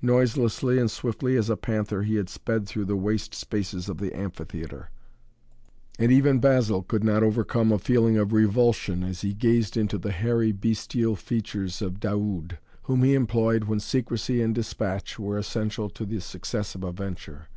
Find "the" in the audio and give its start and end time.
2.84-2.94, 3.98-4.16, 9.98-10.12, 16.06-16.20